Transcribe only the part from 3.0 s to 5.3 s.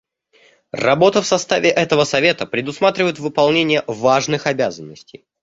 выполнение важных обязанностей.